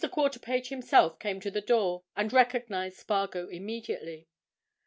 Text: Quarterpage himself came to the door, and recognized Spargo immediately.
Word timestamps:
Quarterpage 0.03 0.69
himself 0.69 1.19
came 1.19 1.39
to 1.41 1.51
the 1.51 1.61
door, 1.61 2.01
and 2.15 2.33
recognized 2.33 2.97
Spargo 2.97 3.47
immediately. 3.49 4.27